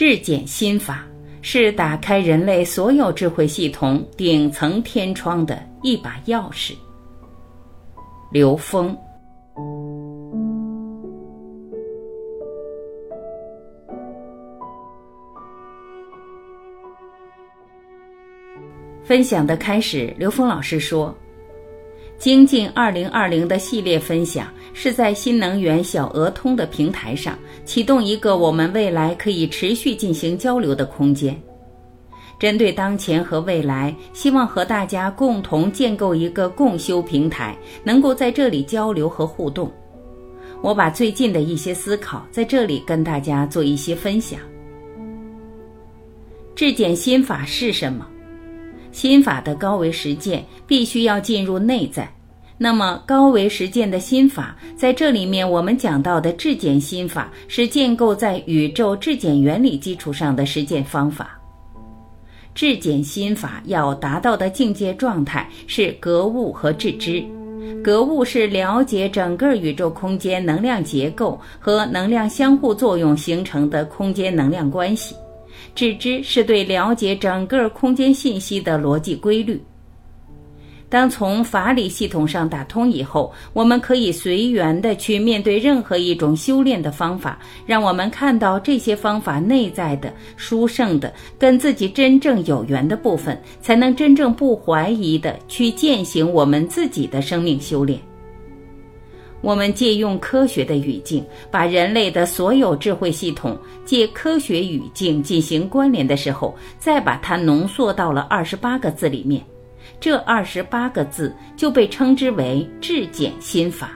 [0.00, 1.04] 质简心法
[1.42, 6.72] 是打开人类所有智慧系统顶层天窗的一把钥匙。
[8.32, 8.96] 刘峰
[19.02, 21.14] 分享的开始，刘峰老师说
[22.20, 31.34] ：“精进二零二零的系列分享是在新能源小额通的平台上启动一个我们未来可以持续进行交流的空间。
[32.38, 39.72] 针对当前和未来，希望和大家共同建构一个共修平台，能够在这里交流和互动。
[40.60, 44.38] 我把最近的一些思考在这里跟大家做一些分享。
[46.54, 48.06] 质检心法是什么？”
[48.92, 52.12] 心法的高维实践必须要进入内在，
[52.58, 61.36] 那么高维实践的心法在这里面，我们讲到的质检心法是建构在宇宙质检原理基础上的实践方法。
[62.52, 67.24] 质检心法要达到的境界状态是格物和致知，
[67.82, 75.14] 格物是了解整个宇宙空间能量结构和能量相互作用形成的空间能量关系。
[75.74, 79.62] 致知是对了解整个空间信息的逻辑规律。
[80.88, 98.00] 当从法理系统上打通以后，我们可以随缘的去面对任何一种修炼的方法，让我们看到这些方法内在的殊胜的、跟自己真正有缘的部分，才能真正不怀疑的去践行我们自己的生命修炼。
[99.40, 109.42] 我们借用科学的语境，把人类的所有智慧系统借科学语境进行关联的时候，再把它浓缩到了二十八个字里面。
[109.98, 113.92] 这二十八个字就被称之为质简心法。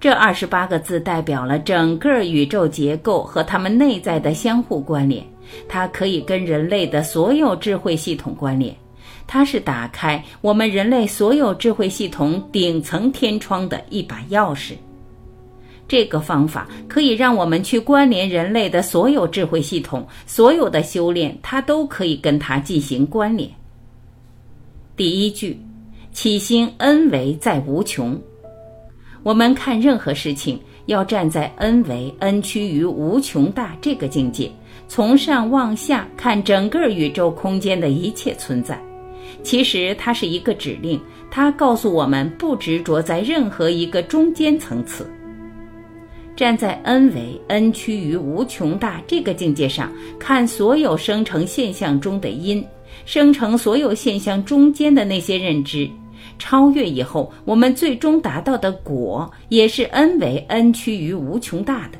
[0.00, 5.24] 这二十八个字代表了整个宇宙结构和它们内在的相互关联，
[5.68, 8.74] 它可以跟人类的所有智慧系统关联。
[9.26, 14.74] 它是打开我们人类所有智慧系统顶层天窗的一把钥匙。
[15.86, 23.50] 这个方法可以让我们去关联人类的所有智慧系统，所有的修炼，它都可以跟它进行关联。
[24.96, 25.60] 第一句，
[26.12, 28.18] 起心恩为在无穷。
[29.22, 34.50] 我们看任何事情，要站在恩为恩趋于无穷大这个境界，
[34.88, 38.80] 从上往下看整个宇宙空间的一切存在。
[39.42, 45.06] 其实它是一个指令，它告诉我们不执着在任何一个中间层次，
[46.36, 52.64] 站在 n 为 n 趋于无穷大这个境界上看所有生成现象中的因，
[53.04, 55.88] 生成所有现象中间的那些认知，
[56.38, 61.98] 超越以后，我们最终达到的果也是 n 为 n 趋于无穷大的，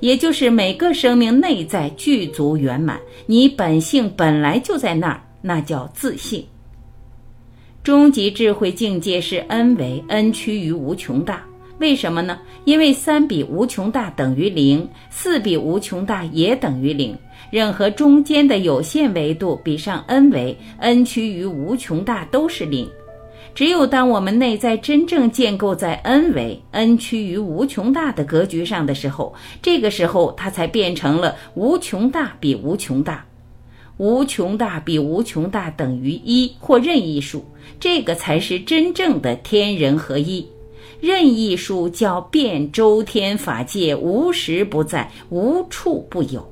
[0.00, 6.44] 也就是每个生命内在具足圆满，你本性本来就在那儿，那叫自信。
[7.84, 11.44] 终极智慧境界是 n 为 n 趋于无穷大，
[11.80, 12.38] 为什么呢？
[12.64, 17.14] 因为三比无穷大等于零，四比无穷大也等于零。
[17.50, 22.88] 任何中间的有限维度比上 n 为 n 趋于无穷大都是零。
[23.54, 33.22] 只有当我们内在真正建构在 n 为 n 趋于无穷大的格局上的时候，这个时候它才变成了无穷大比无穷大。
[33.96, 37.44] 无穷大比无穷大等于一或任意数，
[37.78, 40.46] 这个才是真正的天人合一。
[41.00, 46.44] 任意数叫遍周天法界，无时不在，无处不有。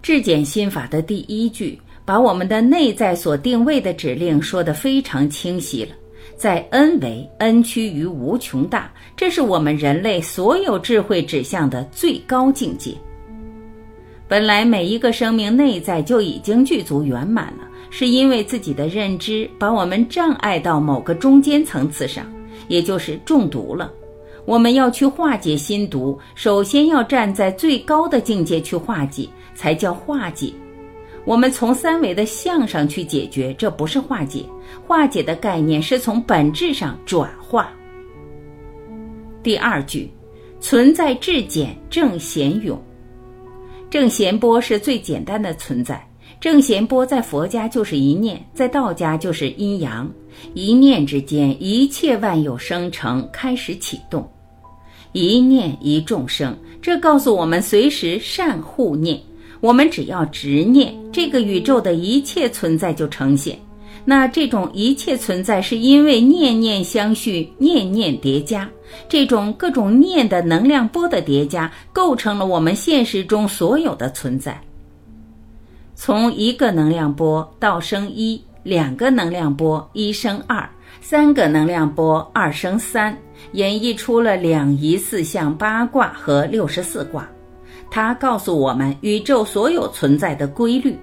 [0.00, 5.90] 质检心法的第一句，把我们的内在所定位的指令说得非常清晰了。
[6.36, 12.94] 在 n 为 n 趋于无穷大，这是我们人类所有智慧指向的最高境界。
[14.28, 22.30] 本来每一个生命内在就已经具足圆满了，是因为自己的认知把我们障碍到某个中间层次上，
[22.68, 23.90] 也就是中毒了。
[24.44, 30.52] 我们要去化解心毒，首先要站在最高的境界去化解，才叫化解。
[31.24, 34.44] 我们从三维的相上去解决，这不是化解。
[34.86, 37.70] 化解的概念是从本质上转化。
[39.42, 40.10] 第二句，
[40.60, 42.78] 存在质简正贤勇。
[43.90, 46.04] 正弦波是最简单的存在。
[46.40, 50.08] 正弦波在佛家就是一念，在道家就是阴阳。
[50.54, 54.30] 一念之间，一切万有生成开始启动。
[55.12, 59.18] 一念一众生，这告诉我们随时善护念。
[59.60, 63.58] 我们只要执念，这个宇宙的一切存在就呈现。
[64.10, 68.66] 那这种一切存在是因为念念相续，念念叠加，
[69.06, 74.58] 这种各种念的能量波的叠加，构成了我们现实中所有的存在。
[75.94, 80.66] 从一个能量波到生一，两个能量波一生二，
[81.02, 83.14] 三个能量波二生三，
[83.52, 87.28] 演绎出了两仪四象八卦和六十四卦。
[87.90, 90.96] 它告诉我们宇宙所有存在的规律，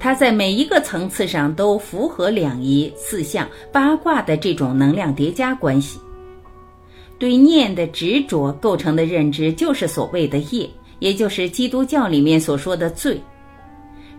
[0.00, 6.00] 它在每一个层次上都符合两仪、四象、八卦的这种能量叠加关系。
[7.18, 10.66] 对念的执着构成的认知，就是所谓的业，
[11.00, 13.20] 也就是基督教里面所说的罪。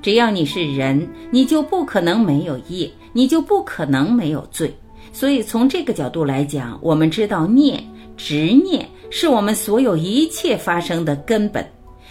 [0.03, 4.71] 只要你是人，你就不可能没有业，你就不可能没有罪。
[5.11, 7.83] 所以从这个角度来讲，我们知道念、
[8.15, 11.67] 执念是我们所有一切发生的根本。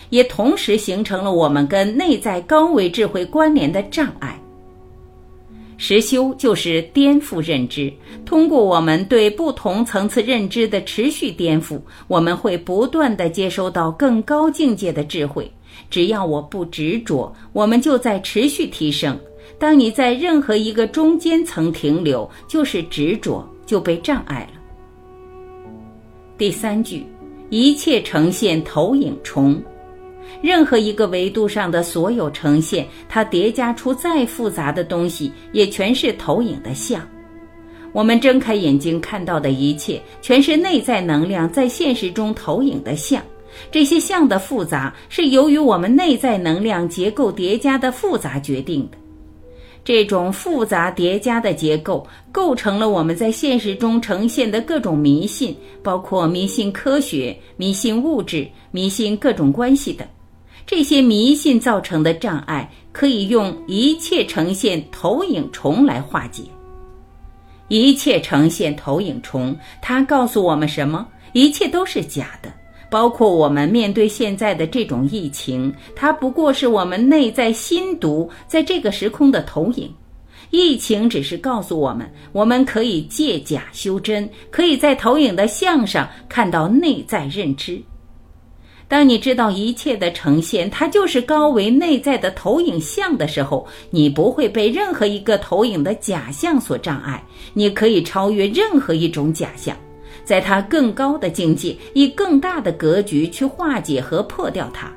[0.08, 4.40] 也同时形成了我们跟内在高维智慧关联的障碍。
[5.76, 7.90] 实修就是颠覆认知，
[8.26, 15.50] 通过我们对不同层次认知的持续颠覆，我们会不断的接收到更高境界的智慧。
[15.88, 19.18] 只要我不执着，我们就在持续提升。
[19.58, 24.60] 当你在任何一个中间层停留，就是执着，就被障碍了。
[26.36, 27.06] 第三句，
[27.48, 29.62] 一切呈现投影重。
[30.42, 37.06] 任何一个维度上的所有呈现，它叠加出再复杂的东西，也全是投影的像。
[37.92, 43.22] 我们睁开眼睛看到的一切，全是内在能量在现实中投影的像。
[43.70, 48.98] 这些像的复杂，是由于我们内在能量结构叠加的复杂决定的。
[49.82, 60.06] 这种复杂叠加的结构，构成了我们在现实中呈现的各种迷信，包括迷信科学、迷信物质、迷信各种关系等。
[60.66, 66.44] 这些迷信造成的障碍，可以用一切呈现投影重来化解。
[67.68, 71.06] 一切呈现投影重，它告诉我们什么？
[71.32, 72.52] 一切都是假的，
[72.90, 79.88] 包括我们面对现在的这种疫情，它不过是我们内在心毒在这个时空的投影。
[80.50, 87.80] 疫情只是告诉我们，我们可以借假修真，可以在投影的像上看到内在认知。
[88.88, 97.22] 当你知道一切的呈现，它就是高维内在的投影像的时候，你不会被任何一个投影的假象所障碍。
[97.54, 99.76] 你可以超越任何一种假象，
[100.30, 104.88] 在它更高的境界，以更大的格局去化解和破掉它。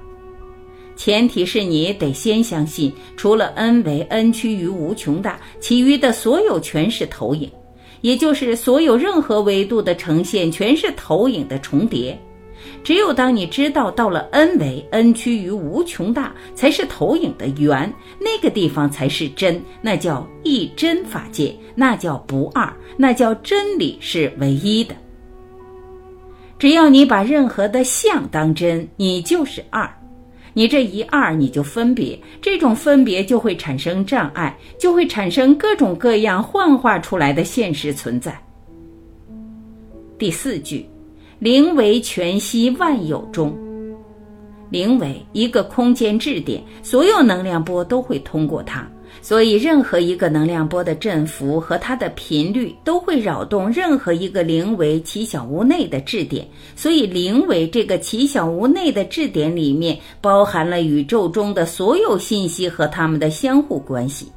[0.95, 7.49] 前提是你得先相信，除了 n 为 n 趋于无穷大，其余的所有全是投影，
[8.01, 12.15] 也就是所有任何维度的呈现全是投影的重叠。
[12.83, 24.93] 只有当你知道到了 n 为 n 趋于无穷大，才是投影的源，那个地方才是真，那叫一真法界，那叫不二，那叫真理是唯一的。
[26.63, 29.85] 只要你把任何的像当真，你就是二，
[30.53, 38.41] 你这一二你就分别，这种分别就会产生障碍，就会产生各种各样幻化出来的现实存在。
[40.17, 40.87] 第四句。
[41.37, 43.53] 灵为全息万有中，
[44.73, 48.83] 灵为一个空间质点，所有能量波都会通过它，
[49.21, 64.31] 所以任何一个能量波的振幅和它的频率都会扰动任何一个灵为奇小无内的质点，所以灵为这个奇小无内的质点里面包含了宇宙中的所有信息和它们的相互关系，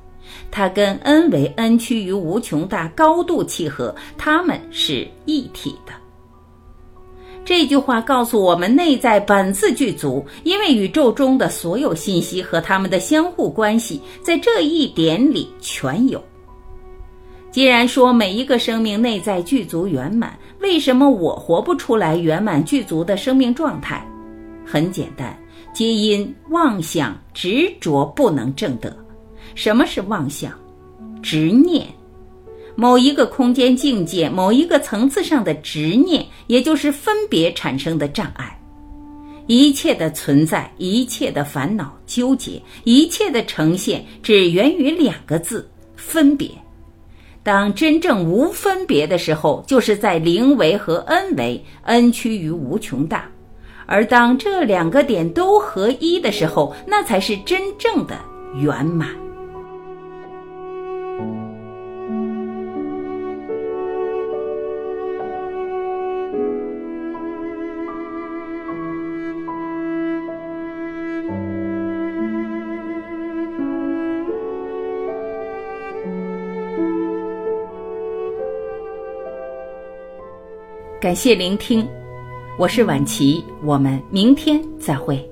[0.50, 5.94] 它跟 n 为 n 趋于无穷大高度契合，它们是一体的。
[7.46, 16.20] 这句话告诉我们，内在本自具足，因为宇宙中的所有信息和它们的相互关系，在这一点里全有。
[17.52, 24.04] 既然说每一个生命内在具足圆满，为什么我活不出来圆满具足的生命状态？
[24.66, 25.38] 很简单，
[25.72, 28.94] 皆因妄想执着不能正得。
[29.54, 30.52] 什么是妄想？
[31.22, 31.86] 执念。
[32.76, 38.52] 某一个空间境界、某一个层次上的执念，也就是分别产生的障碍。
[39.46, 46.50] 一切的存在、一切的烦恼、纠结、一切的呈现，只源于两个字：分别。
[47.42, 53.28] 当真正无分别的时候，就是在零维和 n 维，n 趋于无穷大。
[53.86, 58.18] 而当这两个点都合一的时候，那才是真正的
[58.56, 59.25] 圆满。
[80.98, 81.86] 感谢聆听，
[82.56, 85.22] 我是晚琪，我们明天再会。